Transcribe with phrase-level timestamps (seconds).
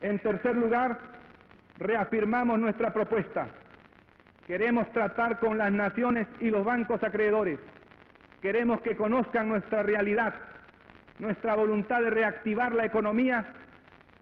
[0.00, 0.98] En tercer lugar,
[1.78, 3.48] reafirmamos nuestra propuesta.
[4.46, 7.58] Queremos tratar con las naciones y los bancos acreedores.
[8.40, 10.34] Queremos que conozcan nuestra realidad,
[11.18, 13.46] nuestra voluntad de reactivar la economía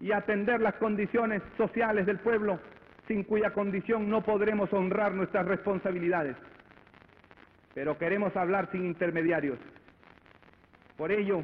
[0.01, 2.59] y atender las condiciones sociales del pueblo,
[3.07, 6.35] sin cuya condición no podremos honrar nuestras responsabilidades.
[7.73, 9.57] Pero queremos hablar sin intermediarios.
[10.97, 11.43] Por ello,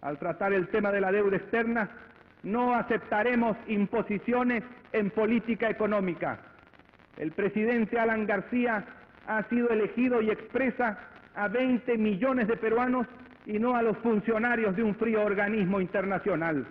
[0.00, 1.90] al tratar el tema de la deuda externa,
[2.42, 4.62] no aceptaremos imposiciones
[4.92, 6.38] en política económica.
[7.16, 8.84] El presidente Alan García
[9.26, 10.98] ha sido elegido y expresa
[11.34, 13.06] a 20 millones de peruanos
[13.46, 16.66] y no a los funcionarios de un frío organismo internacional.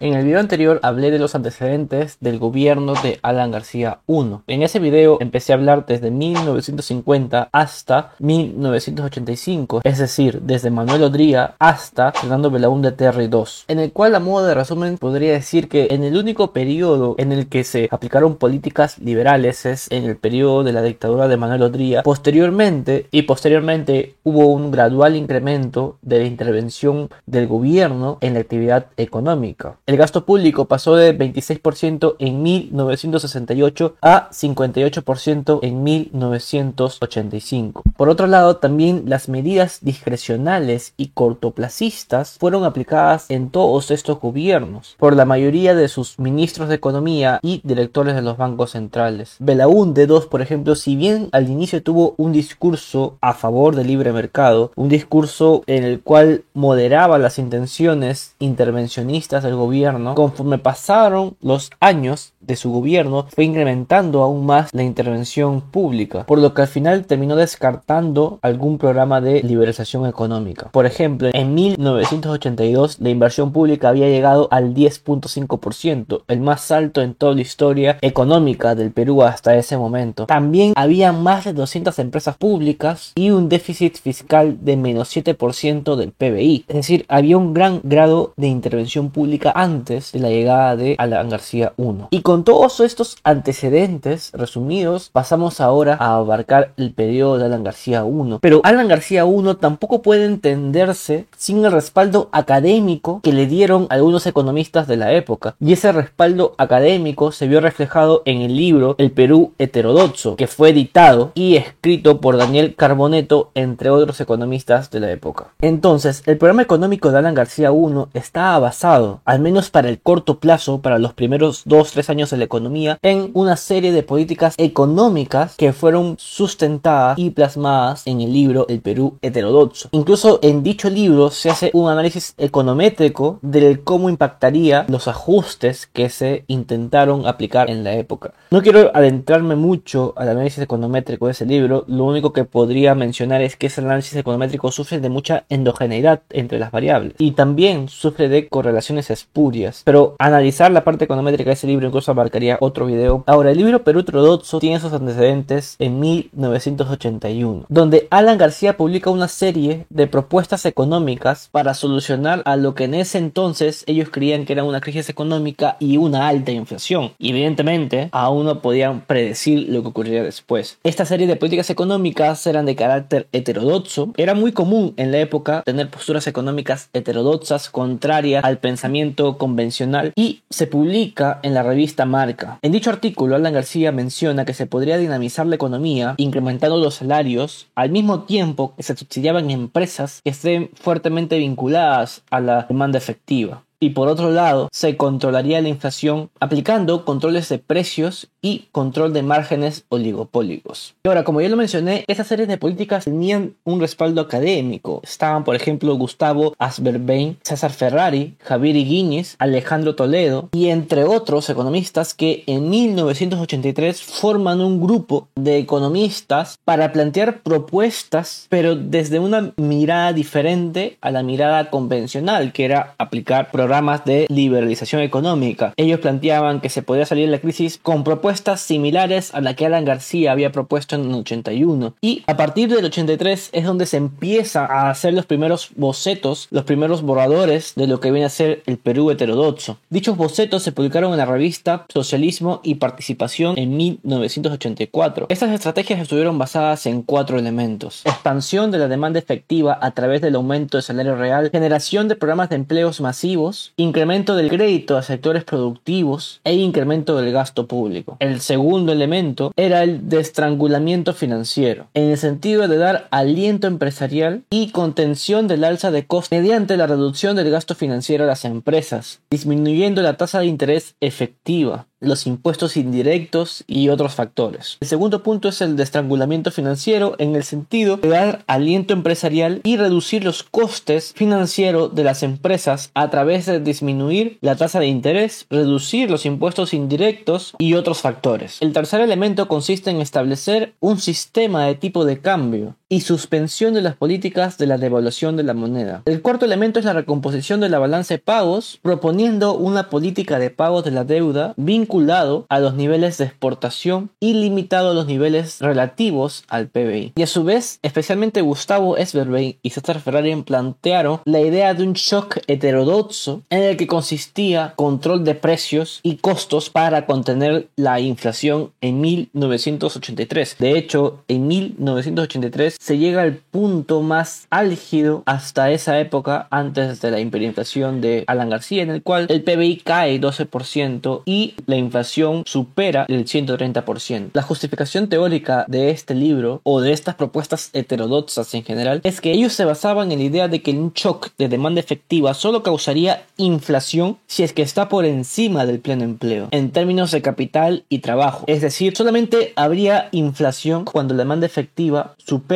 [0.00, 4.38] En el video anterior hablé de los antecedentes del gobierno de Alan García I.
[4.48, 11.54] En ese video empecé a hablar desde 1950 hasta 1985, es decir, desde Manuel Odría
[11.58, 15.88] hasta Fernando Belaúnde Terry II, en el cual a modo de resumen podría decir que
[15.90, 20.64] en el único periodo en el que se aplicaron políticas liberales es en el periodo
[20.64, 22.02] de la dictadura de Manuel Odría.
[22.02, 28.86] Posteriormente y posteriormente hubo un gradual incremento de la intervención del gobierno en la actividad
[28.96, 29.76] económica.
[29.86, 37.82] El gasto público pasó de 26% en 1968 a 58% en 1985.
[37.94, 44.96] Por otro lado, también las medidas discrecionales y cortoplacistas fueron aplicadas en todos estos gobiernos
[44.98, 49.36] por la mayoría de sus ministros de economía y directores de los bancos centrales.
[49.38, 54.14] Belaúnde II, por ejemplo, si bien al inicio tuvo un discurso a favor del libre
[54.14, 59.73] mercado, un discurso en el cual moderaba las intenciones intervencionistas del gobierno,
[60.14, 66.38] conforme pasaron los años de su gobierno, fue incrementando aún más la intervención pública, por
[66.38, 70.68] lo que al final terminó descartando algún programa de liberalización económica.
[70.70, 77.14] Por ejemplo, en 1982 la inversión pública había llegado al 10.5%, el más alto en
[77.14, 80.26] toda la historia económica del Perú hasta ese momento.
[80.26, 86.12] También había más de 200 empresas públicas y un déficit fiscal de menos 7% del
[86.12, 86.64] PBI.
[86.68, 91.30] Es decir, había un gran grado de intervención pública antes de la llegada de Alan
[91.30, 92.06] García I.
[92.10, 98.04] Y con todos estos antecedentes resumidos, pasamos ahora a abarcar el periodo de Alan García
[98.06, 98.38] I.
[98.42, 104.26] Pero Alan García I tampoco puede entenderse sin el respaldo académico que le dieron algunos
[104.26, 105.56] economistas de la época.
[105.60, 110.70] Y ese respaldo académico se vio reflejado en el libro El Perú heterodoxo, que fue
[110.70, 115.54] editado y escrito por Daniel Carboneto, entre otros economistas de la época.
[115.62, 120.40] Entonces, el programa económico de Alan García I estaba basado, al menos para el corto
[120.40, 125.54] plazo, para los primeros 2-3 años de la economía, en una serie de políticas económicas
[125.56, 129.88] que fueron sustentadas y plasmadas en el libro El Perú heterodoxo.
[129.92, 136.08] Incluso en dicho libro se hace un análisis econométrico de cómo impactaría los ajustes que
[136.08, 138.34] se intentaron aplicar en la época.
[138.50, 143.42] No quiero adentrarme mucho al análisis econométrico de ese libro, lo único que podría mencionar
[143.42, 148.28] es que ese análisis econométrico sufre de mucha endogeneidad entre las variables y también sufre
[148.28, 149.43] de correlaciones espurias
[149.84, 153.24] pero analizar la parte econométrica de ese libro incluso abarcaría otro video.
[153.26, 159.28] Ahora, el libro Perú Trodozo tiene sus antecedentes en 1981, donde Alan García publica una
[159.28, 164.54] serie de propuestas económicas para solucionar a lo que en ese entonces ellos creían que
[164.54, 167.12] era una crisis económica y una alta inflación.
[167.18, 170.78] Evidentemente, aún no podían predecir lo que ocurriría después.
[170.82, 174.12] Esta serie de políticas económicas eran de carácter heterodoxo.
[174.16, 180.42] Era muy común en la época tener posturas económicas heterodoxas contrarias al pensamiento convencional y
[180.50, 182.58] se publica en la revista Marca.
[182.62, 187.68] En dicho artículo, Alan García menciona que se podría dinamizar la economía incrementando los salarios
[187.74, 193.64] al mismo tiempo que se subsidiaban empresas que estén fuertemente vinculadas a la demanda efectiva
[193.84, 199.22] y por otro lado se controlaría la inflación aplicando controles de precios y control de
[199.22, 200.94] márgenes oligopólicos.
[201.02, 205.00] Y ahora, como ya lo mencioné, estas series de políticas tenían un respaldo académico.
[205.02, 212.12] Estaban, por ejemplo, Gustavo Asberbein, César Ferrari, Javier Iguíñez, Alejandro Toledo y entre otros economistas
[212.12, 220.12] que en 1983 forman un grupo de economistas para plantear propuestas, pero desde una mirada
[220.12, 225.72] diferente a la mirada convencional, que era aplicar programas de liberalización económica.
[225.78, 229.54] Ellos planteaban que se podía salir de la crisis con propuestas propuestas similares a la
[229.54, 231.94] que Alan García había propuesto en el 81.
[232.00, 236.64] Y a partir del 83 es donde se empieza a hacer los primeros bocetos, los
[236.64, 239.78] primeros borradores de lo que viene a ser el Perú heterodoxo.
[239.88, 245.26] Dichos bocetos se publicaron en la revista Socialismo y Participación en 1984.
[245.28, 248.02] Estas estrategias estuvieron basadas en cuatro elementos.
[248.04, 252.48] Expansión de la demanda efectiva a través del aumento del salario real, generación de programas
[252.48, 258.16] de empleos masivos, incremento del crédito a sectores productivos e incremento del gasto público.
[258.24, 264.44] El segundo elemento era el de estrangulamiento financiero, en el sentido de dar aliento empresarial
[264.48, 269.20] y contención del alza de costos mediante la reducción del gasto financiero a las empresas,
[269.30, 274.78] disminuyendo la tasa de interés efectiva, los impuestos indirectos y otros factores.
[274.80, 279.60] El segundo punto es el de estrangulamiento financiero en el sentido de dar aliento empresarial
[279.64, 284.86] y reducir los costes financieros de las empresas a través de disminuir la tasa de
[284.86, 288.58] interés, reducir los impuestos indirectos y otros factores.
[288.60, 293.82] El tercer elemento consiste en establecer un sistema de tipo de cambio y suspensión de
[293.82, 296.02] las políticas de la devaluación de la moneda.
[296.04, 300.50] El cuarto elemento es la recomposición de la balanza de pagos, proponiendo una política de
[300.50, 305.58] pagos de la deuda vinculado a los niveles de exportación y limitado a los niveles
[305.58, 307.14] relativos al PBI.
[307.16, 311.94] Y a su vez, especialmente Gustavo Esberbein y César Ferrari plantearon la idea de un
[311.94, 318.70] shock heterodoxo en el que consistía control de precios y costos para contener la inflación
[318.80, 320.58] en 1983.
[320.60, 327.10] De hecho, en 1983 se llega al punto más álgido hasta esa época antes de
[327.10, 332.42] la hiperinflación de Alan García en el cual el PBI cae 12% y la inflación
[332.44, 334.28] supera el 130%.
[334.34, 339.32] La justificación teórica de este libro o de estas propuestas heterodoxas en general es que
[339.32, 343.24] ellos se basaban en la idea de que un shock de demanda efectiva solo causaría
[343.38, 348.00] inflación si es que está por encima del pleno empleo en términos de capital y
[348.00, 348.44] trabajo.
[348.46, 352.14] Es decir, solamente habría inflación cuando la demanda efectiva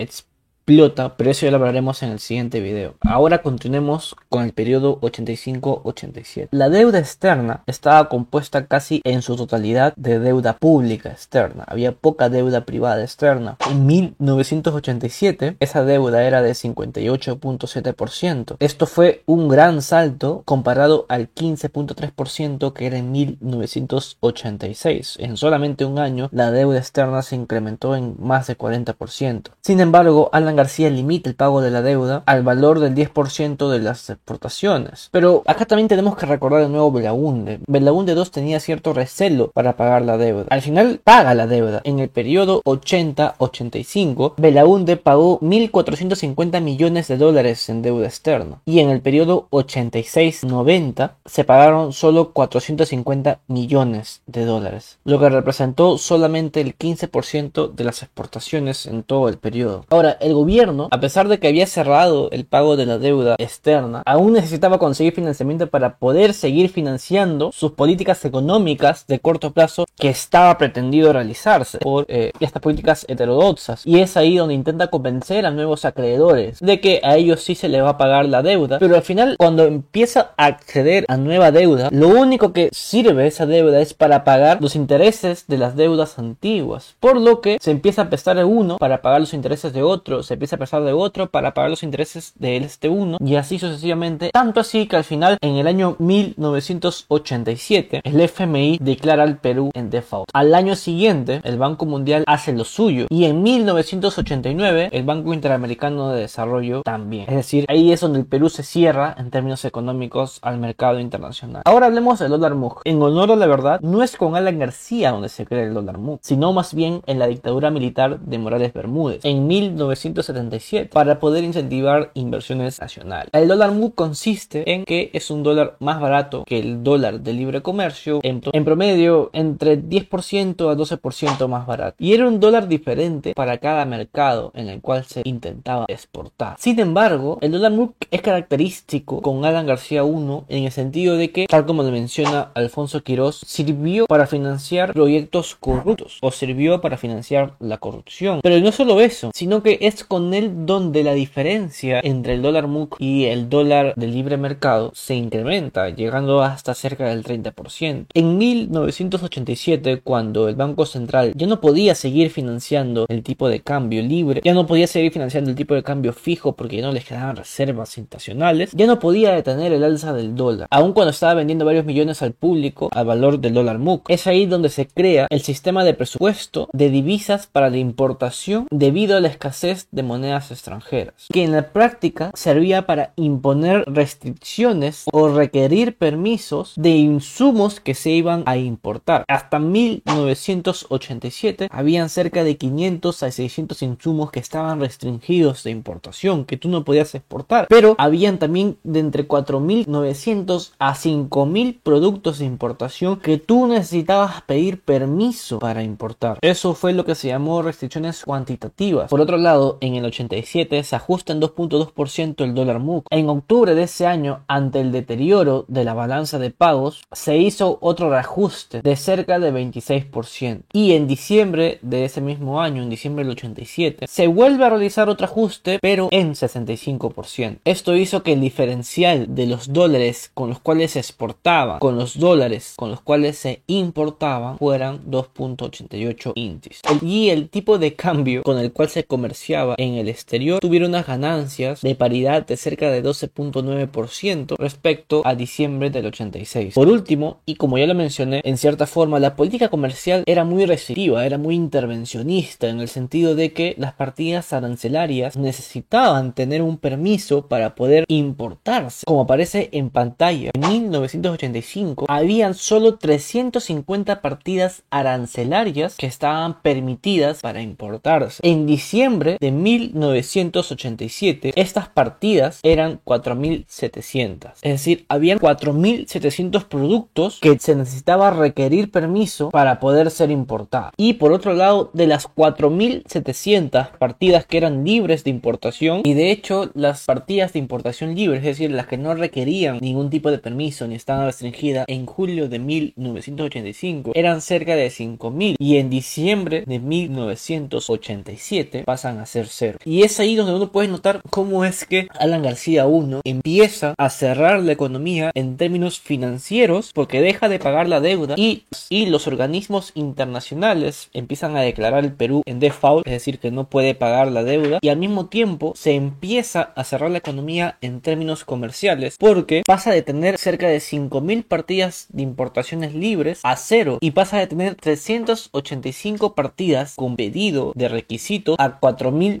[0.62, 2.94] explota, pero eso ya lo hablaremos en el siguiente video.
[3.00, 6.50] Ahora continuemos con el periodo 85-87.
[6.52, 11.64] La deuda externa estaba compuesta casi en su totalidad de deuda pública externa.
[11.66, 13.56] Había poca deuda privada externa.
[13.68, 18.54] En 1987 esa deuda era de 58.7%.
[18.60, 25.16] Esto fue un gran salto comparado al 15.3% que era en 1986.
[25.18, 29.50] En solamente un año la deuda externa se incrementó en más de 40%.
[29.60, 33.78] Sin embargo, Alan García limita el pago de la deuda al valor del 10% de
[33.78, 35.08] las exportaciones.
[35.12, 37.60] Pero acá también tenemos que recordar de nuevo Belaunde.
[37.66, 40.46] Belaunde 2 tenía cierto recelo para pagar la deuda.
[40.50, 41.80] Al final paga la deuda.
[41.84, 48.60] En el periodo 80-85, Belaunde pagó 1.450 millones de dólares en deuda externa.
[48.64, 55.98] Y en el periodo 86-90 se pagaron solo 450 millones de dólares, lo que representó
[55.98, 59.84] solamente el 15% de las exportaciones en todo el periodo.
[59.90, 64.02] Ahora, el gobierno, a pesar de que había cerrado el pago de la deuda externa,
[64.04, 70.08] aún necesitaba conseguir financiamiento para poder seguir financiando sus políticas económicas de corto plazo que
[70.08, 73.86] estaba pretendido realizarse por eh, estas políticas heterodoxas.
[73.86, 77.68] Y es ahí donde intenta convencer a nuevos acreedores de que a ellos sí se
[77.68, 81.52] les va a pagar la deuda, pero al final cuando empieza a acceder a nueva
[81.52, 86.18] deuda, lo único que sirve esa deuda es para pagar los intereses de las deudas
[86.18, 89.82] antiguas, por lo que se empieza a prestar de uno para pagar los intereses de
[89.82, 93.36] otro, se empieza a prestar de otro para pagar los intereses de este uno y
[93.36, 99.38] así sucesivamente, tanto así que al final en el año 1987 el FMI declara al
[99.38, 100.28] Perú en default.
[100.32, 106.10] Al año siguiente el Banco Mundial hace lo suyo y en 1989 el Banco Interamericano
[106.10, 107.26] de Desarrollo también.
[107.28, 111.62] Es decir, ahí es donde el Perú se cierra en términos económicos al mercado internacional.
[111.64, 112.80] Ahora hablemos del dólar MUG.
[112.84, 115.98] En honor a la verdad, no es con Alan García donde se crea el dólar
[115.98, 119.24] MUG, sino más bien en la dictadura militar de Morales Bermúdez.
[119.24, 123.30] En 19 1977 para poder incentivar inversiones nacionales.
[123.32, 127.32] El dólar MUC consiste en que es un dólar más barato que el dólar de
[127.32, 131.96] libre comercio, en, promedio entre 10% a 12% más barato.
[131.98, 136.56] Y era un dólar diferente para cada mercado en el cual se intentaba exportar.
[136.58, 141.30] Sin embargo, el dólar MUC es característico con Alan García I en el sentido de
[141.30, 146.96] que, tal como le menciona Alfonso Quiroz, sirvió para financiar proyectos corruptos o sirvió para
[146.96, 148.40] financiar la corrupción.
[148.42, 152.66] Pero no solo eso, sino que es con él donde la diferencia entre el dólar
[152.66, 158.08] MUC y el dólar de libre mercado se incrementa, llegando hasta cerca del 30%.
[158.12, 164.02] En 1987, cuando el Banco Central ya no podía seguir financiando el tipo de cambio
[164.02, 167.06] libre, ya no podía seguir financiando el tipo de cambio fijo porque ya no les
[167.06, 171.64] quedaban reservas internacionales, ya no podía detener el alza del dólar, aun cuando estaba vendiendo
[171.64, 174.10] varios millones al público al valor del dólar MUC.
[174.10, 179.16] Es ahí donde se crea el sistema de presupuesto de divisas para la importación debido
[179.16, 185.28] a la escasez de monedas extranjeras, que en la práctica servía para imponer restricciones o
[185.28, 189.24] requerir permisos de insumos que se iban a importar.
[189.28, 196.56] Hasta 1987 habían cerca de 500 a 600 insumos que estaban restringidos de importación, que
[196.56, 203.18] tú no podías exportar, pero habían también de entre 4.900 a 5.000 productos de importación
[203.18, 206.38] que tú necesitabas pedir permiso para importar.
[206.40, 209.08] Eso fue lo que se llamó restricciones cuantitativas.
[209.08, 213.06] Por otro lado, en el 87 se ajusta en 2.2% el dólar MUC.
[213.10, 217.78] En octubre de ese año, ante el deterioro de la balanza de pagos, se hizo
[217.80, 220.62] otro reajuste de cerca de 26%.
[220.72, 225.08] Y en diciembre de ese mismo año, en diciembre del 87, se vuelve a realizar
[225.08, 227.58] otro ajuste, pero en 65%.
[227.64, 232.18] Esto hizo que el diferencial de los dólares con los cuales se exportaba con los
[232.18, 236.80] dólares con los cuales se importaban fueran 2.88 intis.
[237.00, 241.06] Y el tipo de cambio con el cual se comerciaba en el exterior tuvieron unas
[241.06, 246.74] ganancias de paridad de cerca de 12.9% respecto a diciembre del 86.
[246.74, 250.66] Por último, y como ya lo mencioné, en cierta forma la política comercial era muy
[250.66, 256.78] restrictiva, era muy intervencionista en el sentido de que las partidas arancelarias necesitaban tener un
[256.78, 259.04] permiso para poder importarse.
[259.06, 267.62] Como aparece en pantalla, en 1985 habían solo 350 partidas arancelarias que estaban permitidas para
[267.62, 268.40] importarse.
[268.42, 274.52] En diciembre de 1987 estas partidas eran 4700.
[274.62, 280.92] Es decir, habían 4700 productos que se necesitaba requerir permiso para poder ser importados.
[280.96, 286.30] Y por otro lado, de las 4700 partidas que eran libres de importación y de
[286.30, 290.38] hecho las partidas de importación libres, es decir, las que no requerían ningún tipo de
[290.38, 296.64] permiso ni estaban restringidas en julio de 1985 eran cerca de 5000 y en diciembre
[296.66, 299.48] de 1987 pasan a ser
[299.84, 304.10] Y es ahí donde uno puede notar cómo es que Alan García 1 empieza a
[304.10, 309.26] cerrar la economía en términos financieros porque deja de pagar la deuda y, y los
[309.26, 314.30] organismos internacionales empiezan a declarar el Perú en default, es decir, que no puede pagar
[314.30, 319.16] la deuda y al mismo tiempo se empieza a cerrar la economía en términos comerciales
[319.18, 324.38] porque pasa de tener cerca de 5.000 partidas de importaciones libres a cero y pasa
[324.38, 328.80] de tener 385 partidas con pedido de requisito a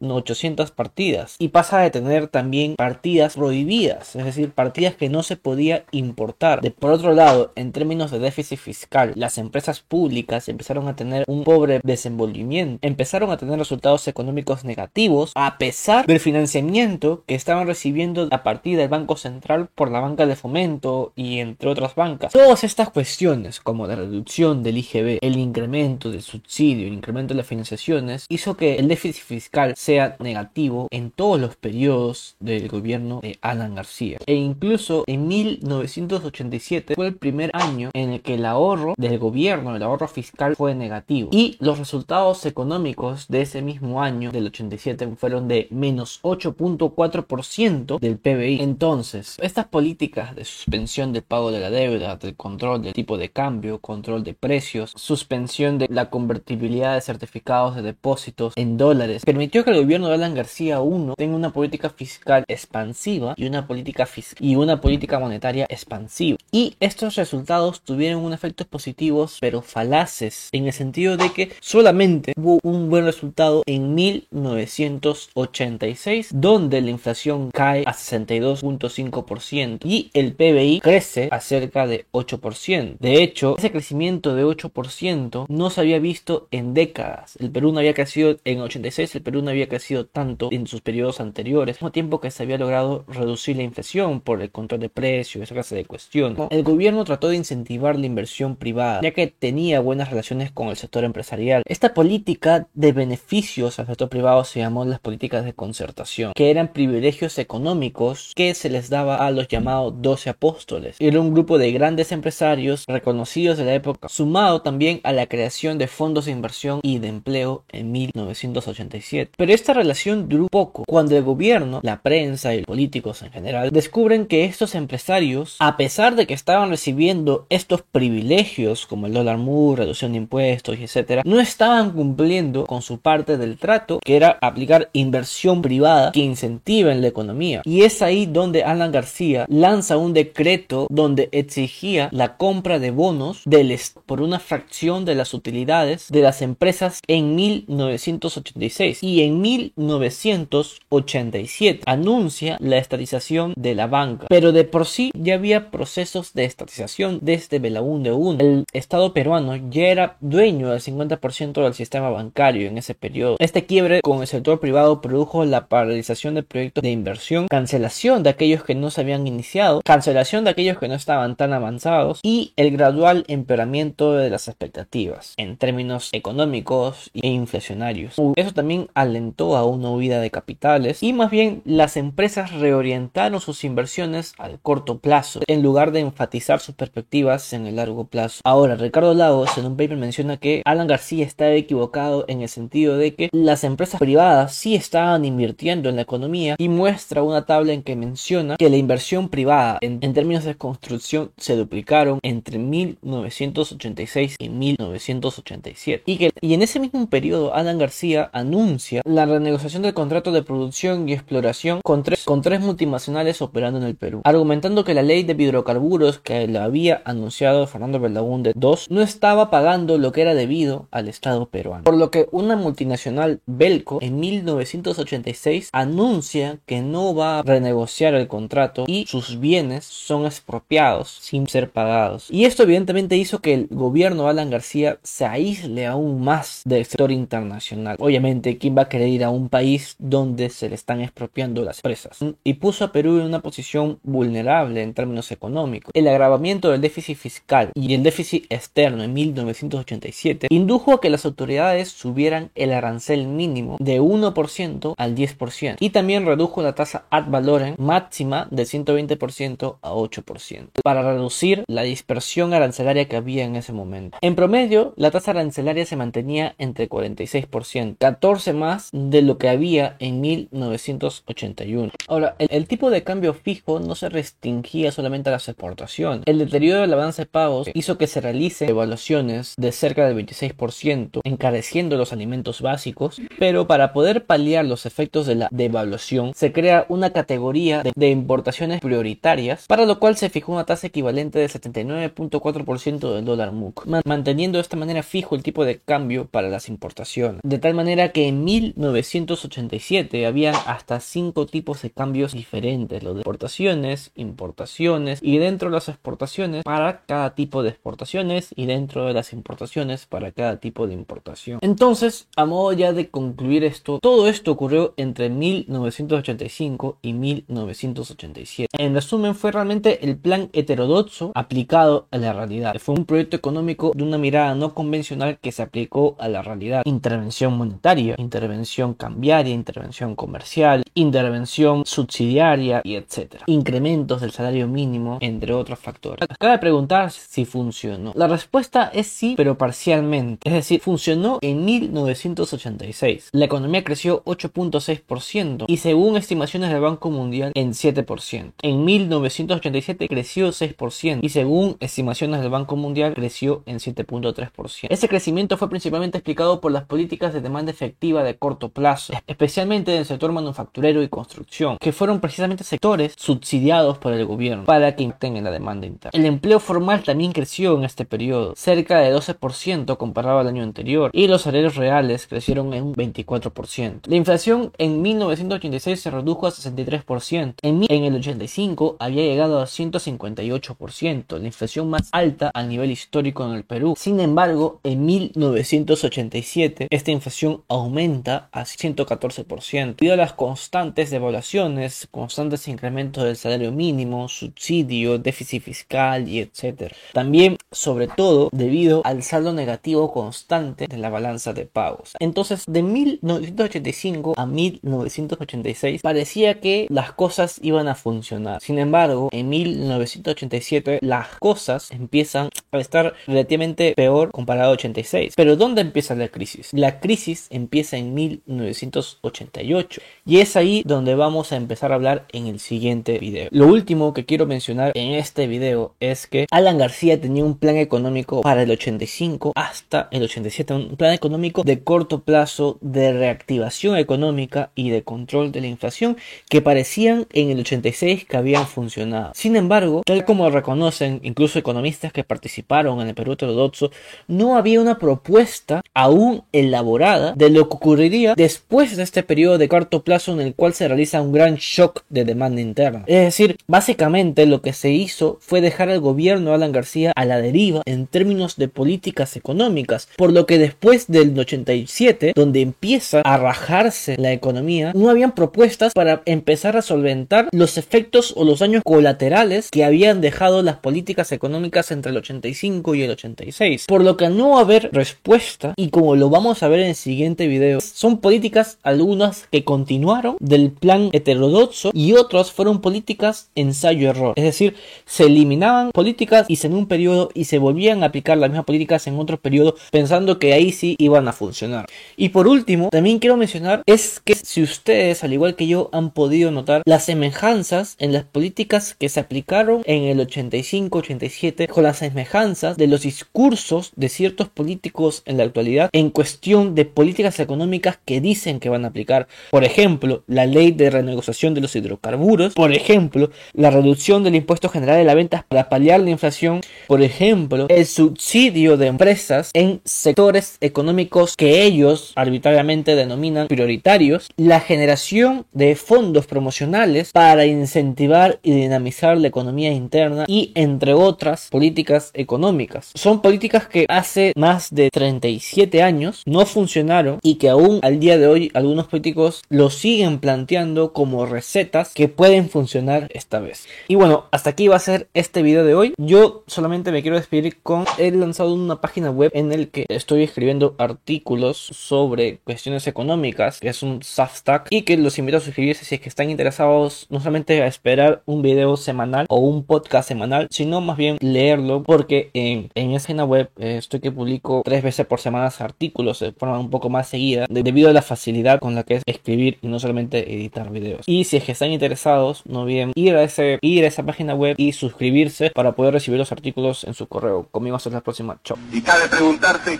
[0.02, 5.36] 4.800 partidas y pasa de tener también partidas prohibidas, es decir, partidas que no se
[5.36, 6.60] podía importar.
[6.78, 11.44] Por otro lado, en términos de déficit fiscal, las empresas públicas empezaron a tener un
[11.44, 18.28] pobre desenvolvimiento, empezaron a tener resultados económicos negativos a pesar del financiamiento que estaban recibiendo
[18.30, 22.32] a partir del Banco Central por la banca de fomento y entre otras bancas.
[22.32, 27.38] Todas estas cuestiones, como la reducción del IGB, el incremento del subsidio, el incremento de
[27.38, 33.20] las financiaciones, hizo que el déficit fiscal sea negativo en todos los periodos del gobierno
[33.20, 34.18] de Alan García.
[34.24, 39.76] E incluso en 1987 fue el primer año en el que el ahorro del gobierno,
[39.76, 41.28] el ahorro fiscal fue negativo.
[41.30, 48.16] Y los resultados económicos de ese mismo año, del 87, fueron de menos 8.4% del
[48.16, 48.62] PBI.
[48.62, 53.28] Entonces, estas políticas de suspensión del pago de la deuda, del control del tipo de
[53.28, 59.64] cambio, control de precios, suspensión de la convertibilidad de certificados de depósitos en dólares, permitió
[59.64, 64.08] que el gobierno de Alan García I tenga una política fiscal expansiva y una política
[64.40, 66.38] y una política monetaria expansiva.
[66.50, 72.32] Y estos resultados tuvieron un efectos positivos, pero falaces, en el sentido de que solamente
[72.36, 80.80] hubo un buen resultado en 1986, donde la inflación cae a 62.5% y el PBI
[80.80, 82.96] crece a cerca de 8%.
[82.98, 87.36] De hecho, ese crecimiento de 8% no se había visto en décadas.
[87.38, 90.82] El Perú no había crecido en 86, el Perú no había crecido tanto en sus
[90.82, 94.80] periodos anteriores, al mismo tiempo que se había logrado reducir la inflación por el control
[94.80, 96.36] de precios, esa clase de cuestión.
[96.50, 100.76] El gobierno trató de incentivar la inversión privada, ya que tenía buenas relaciones con el
[100.76, 101.62] sector empresarial.
[101.64, 106.74] Esta política de beneficios al sector privado se llamó las políticas de concertación, que eran
[106.74, 110.96] privilegios económicos que se les daba a los llamados 12 apóstoles.
[110.98, 115.78] Era un grupo de grandes empresarios reconocidos de la época, sumado también a la creación
[115.78, 119.32] de fondos de inversión y de empleo en 1987.
[119.38, 123.70] Pero esta relación duró poco, cuando el gobierno, la prensa y los políticos en general
[123.70, 129.38] descubren que estos empresarios, a pesar de que estaban recibiendo estos privilegios como el dólar
[129.38, 134.36] MUR, reducción de impuestos etcétera, no estaban cumpliendo con su parte del trato, que era
[134.40, 137.62] aplicar inversión privada que incentiva en la economía.
[137.64, 143.42] Y es ahí donde Alan García lanza un decreto donde exigía la compra de bonos
[143.44, 143.72] del
[144.06, 152.56] por una fracción de las utilidades de las empresas en 1986 y en 1987 anuncia
[152.60, 154.26] la estatización de la banca.
[154.28, 158.40] Pero de por sí ya había procesos de estatización desde Belaúnde 1.
[158.40, 163.36] El Estado peruano ya era dueño del 50% del sistema bancario en ese periodo.
[163.38, 168.30] Este quiebre con el sector privado produjo la paralización de proyectos de inversión, cancelación de
[168.30, 172.52] aquellos que no se habían iniciado, cancelación de aquellos que no estaban tan avanzados y
[172.56, 178.16] el gradual empeoramiento de las expectativas en términos económicos e inflacionarios.
[178.36, 183.64] Eso también alentó a una huida de capitales y más bien las empresas reorientaron sus
[183.64, 188.40] inversiones al corto plazo en lugar de enfatizar sus perspectivas en el largo plazo.
[188.44, 192.96] Ahora, Ricardo Lagos en un paper menciona que Alan García está equivocado en el sentido
[192.96, 197.72] de que las empresas privadas sí estaban invirtiendo en la economía y muestra una tabla
[197.72, 204.36] en que menciona que la inversión privada en, términos de construcción se duplicaron entre 1986
[204.38, 209.94] y 1987 y que y en ese mismo periodo Alan García anuncia la renegociación del
[209.94, 214.84] contrato de producción y exploración con tres, con tres multinacionales operando en el Perú, argumentando
[214.84, 219.98] que la ley de hidrocarburos que le había anunciado Fernando Belaúnde II no estaba pagando
[219.98, 221.84] lo que era debido al Estado peruano.
[221.84, 228.28] Por lo que una multinacional Belco en 1986 anuncia que no va a renegociar el
[228.28, 232.28] contrato y sus bienes son expropiados sin ser pagados.
[232.30, 237.10] Y esto evidentemente hizo que el gobierno Alan García se aísle aún más del sector
[237.10, 237.96] internacional.
[237.98, 241.78] Obviamente, ¿quién va a querer ir a un país donde se le están expropiando las
[241.78, 242.18] empresas?
[242.44, 245.90] Y puso a Perú en una posición vulnerable en términos económicos.
[245.94, 251.24] El agravamiento del déficit fiscal y el déficit externo en 1987 indujo a que las
[251.24, 257.28] autoridades subieran el arancel mínimo de 1% al 10% y también redujo la tasa ad
[257.28, 263.72] valorem máxima de 120% a 8% para reducir la dispersión arancelaria que había en ese
[263.72, 264.18] momento.
[264.20, 269.96] En promedio, la tasa arancelaria se mantenía entre 46%, 14 más de lo que había
[269.98, 271.92] en 1981.
[272.08, 276.22] Ahora, el, tipo de cambio fijo no se restringía solamente a las exportaciones.
[276.26, 280.16] El deterioro de la balanza de pagos hizo que se realicen evaluaciones de cerca del
[280.26, 286.52] 26%, encareciendo los alimentos básicos, pero para poder paliar los efectos de la devaluación, se
[286.52, 291.38] crea una categoría de, de importaciones prioritarias, para lo cual se fijó una tasa equivalente
[291.38, 296.48] de 79.4% del dólar MUC, manteniendo de esta manera fijo el tipo de cambio para
[296.48, 297.40] las importaciones.
[297.42, 298.44] De tal manera que en
[298.92, 305.74] 1987 había hasta 5 tipos de cambios diferentes, los de exportaciones, importaciones y dentro de
[305.74, 310.86] las exportaciones para cada tipo de exportaciones y dentro de las importaciones para cada tipo
[310.86, 311.58] de importación.
[311.62, 318.68] Entonces, a modo ya de concluir esto, todo esto ocurrió entre 1985 y 1987.
[318.76, 322.74] En resumen, fue realmente el plan heterodoxo aplicado a la realidad.
[322.78, 326.82] Fue un proyecto económico de una mirada no convencional que se aplicó a la realidad.
[326.84, 333.44] Intervención monetaria, intervención cambiaria, intervención comercial, intervención subsidiaria y etcétera.
[333.46, 336.26] Incrementos del salario mínimo, entre otros factores.
[336.38, 338.12] Cabe preguntar si funcionó.
[338.14, 340.48] La respuesta es sí, pero parcialmente.
[340.48, 343.30] Es decir, funcionó en 1986.
[343.32, 348.52] La economía creció 8.6% y según estimaciones del Banco Mundial en 7%.
[348.62, 354.86] En 1987 creció 6% y según estimaciones del Banco Mundial creció en 7.3%.
[354.88, 359.92] Ese crecimiento fue principalmente explicado por las políticas de demanda efectiva de corto plazo, especialmente
[359.92, 364.96] en el sector manufacturero y construcción, que fueron precisamente sectores subsidiados por el gobierno para
[364.96, 366.10] que en la demanda interna.
[366.18, 371.10] El empleo formal también creció en este periodo, cerca de 12% comparado al año anterior,
[371.12, 374.00] y los salarios reales crecieron en un 24%.
[374.06, 379.66] La inflación en 1986 se redujo a 63%, en, en el 85 había llegado a
[379.66, 383.94] 158%, la inflación más alta a nivel histórico en el Perú.
[383.96, 392.08] Sin embargo, en 1987 esta inflación aumenta a a 114%, debido a las constantes devaluaciones,
[392.10, 396.92] constantes incrementos del salario mínimo, subsidio, déficit fiscal y etc.
[397.12, 402.12] También, sobre todo, debido al saldo negativo constante de la balanza de pagos.
[402.20, 408.60] Entonces, de 1985 a 1986 parecía que las cosas iban a funcionar.
[408.60, 415.34] Sin embargo, en 1987 las cosas empiezan a estar relativamente peor comparado a 86.
[415.36, 416.70] Pero ¿dónde empieza la crisis?
[416.72, 418.14] La crisis empieza en
[418.52, 423.48] 1988 y es ahí donde vamos a empezar a hablar en el siguiente video.
[423.50, 427.76] Lo último que quiero mencionar en este video es que Alan García tenía un plan
[427.76, 433.96] económico para el 85 hasta el 87, un plan económico de corto plazo de reactivación
[433.96, 436.16] económica y de control de la inflación
[436.48, 439.32] que parecían en el 86 que habían funcionado.
[439.34, 443.90] Sin embargo, tal como reconocen incluso economistas que participaron en el Perú ortodoxo,
[444.28, 449.68] no había una propuesta aún elaborada de lo que ocurriría después de este periodo de
[449.68, 453.04] corto plazo en el cual se realiza un gran shock de demanda interna.
[453.06, 457.24] Es decir, básicamente lo que se hizo fue dejar al gobierno de Alan García a
[457.24, 463.20] la deriva en términos de políticas económicas, por lo que después del 87, donde empieza
[463.20, 468.60] a rajarse la economía, no habían propuestas para empezar a solventar los efectos o los
[468.60, 473.86] daños colaterales que habían dejado las políticas económicas entre el 85 y el 86.
[473.86, 477.46] Por lo que no haber respuesta, y como lo vamos a ver en el siguiente
[477.46, 484.32] video, son políticas algunas que continuaron del plan heterodoxo y otras fueron políticas ensayo-error.
[484.36, 488.50] Es decir, se eliminaban políticas y en un periodo y se volvían a aplicar las
[488.50, 491.86] mismas políticas en otro periodo pensando que ahí sí iban a funcionar.
[492.16, 496.12] Y por último, también quiero mencionar es que si ustedes, al igual que yo, han
[496.12, 501.98] podido notar las semejanzas en las políticas que se aplicaron en el 85-87 con las
[501.98, 507.98] semejanzas de los discursos de ciertos políticos en la actualidad en cuestión de políticas económicas
[508.04, 509.28] que dicen que van a aplicar.
[509.50, 514.68] Por ejemplo, la ley de renegociación de los hidrocarburos, por ejemplo, la reducción del impuesto
[514.68, 519.80] general de la venta para paliar la inflación, por ejemplo, el subsidio de empresas en
[519.84, 528.52] sectores económicos que ellos arbitrariamente denominan prioritarios, la generación de fondos promocionales para incentivar y
[528.52, 532.90] dinamizar la economía interna y entre otras políticas económicas.
[532.94, 538.18] Son políticas que hace más de 37 años no funcionaron y que aún al día
[538.18, 543.68] de hoy algunos políticos lo siguen planteando como recetas que pueden funcionar esta vez.
[543.86, 545.94] Y bueno, hasta aquí va a ser este video de hoy.
[545.98, 550.24] Yo solamente me quiero despedir con he lanzado una página web en el que estoy
[550.24, 555.84] escribiendo artículos sobre cuestiones económicas, que es un Substack y que los invito a suscribirse
[555.84, 560.08] si es que están interesados no solamente a esperar un video semanal o un podcast
[560.08, 564.62] semanal, sino más bien leerlo porque en, en esa página web eh, estoy que publico
[564.64, 568.60] tres veces por semana artículos de forma un poco más seguida debido a la facilidad
[568.60, 571.02] con la que es escribir y no solamente editar videos.
[571.06, 574.34] Y si es que están interesados, no olviden ir a, ese, ir a esa página
[574.34, 577.46] web y suscribirse para poder recibir los artículos en su correo.
[577.50, 578.38] Conmigo hasta la próxima.
[578.44, 578.58] Chao.
[578.72, 579.78] Y cabe preguntarse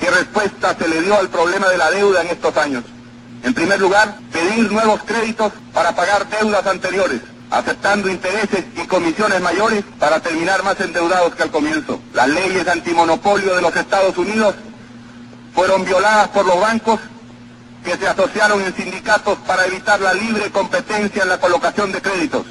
[0.00, 2.84] qué respuesta se le dio al problema de la deuda en estos años.
[3.44, 9.84] En primer lugar, pedir nuevos créditos para pagar deudas anteriores, aceptando intereses y comisiones mayores
[9.98, 12.00] para terminar más endeudados que al comienzo.
[12.14, 14.54] Las leyes antimonopolio de los Estados Unidos
[15.58, 17.00] fueron violadas por los bancos
[17.84, 22.46] que se asociaron en sindicatos para evitar la libre competencia en la colocación de créditos.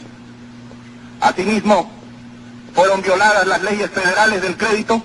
[1.21, 1.89] Asimismo,
[2.75, 5.01] fueron violadas las leyes federales del crédito,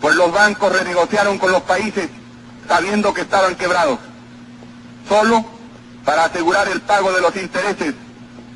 [0.00, 2.08] pues los bancos renegociaron con los países
[2.66, 3.98] sabiendo que estaban quebrados,
[5.06, 5.44] solo
[6.06, 7.92] para asegurar el pago de los intereses,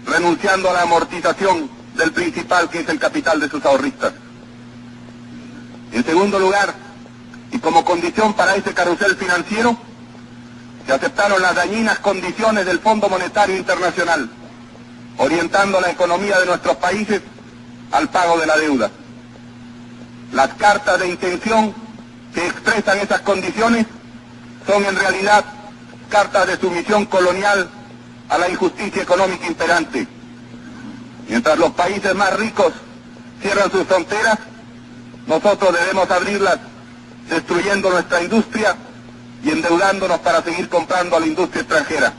[0.06, 4.14] renunciando a la amortización del principal que es el capital de sus ahorristas.
[5.92, 6.85] En segundo lugar,
[7.52, 9.76] y como condición para ese carrusel financiero,
[10.86, 14.30] se aceptaron las dañinas condiciones del Fondo Monetario Internacional,
[15.18, 17.20] orientando la economía de nuestros países
[17.92, 18.90] al pago de la deuda.
[20.32, 21.74] Las cartas de intención
[22.34, 23.86] que expresan esas condiciones
[24.66, 25.44] son en realidad
[26.08, 27.68] cartas de sumisión colonial
[28.28, 30.06] a la injusticia económica imperante.
[31.28, 32.72] Mientras los países más ricos
[33.40, 34.38] cierran sus fronteras,
[35.26, 36.58] nosotros debemos abrirlas
[37.28, 38.76] destruyendo nuestra industria
[39.42, 42.12] y endeudándonos para seguir comprando a la industria extranjera.